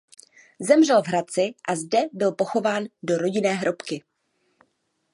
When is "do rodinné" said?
3.03-3.49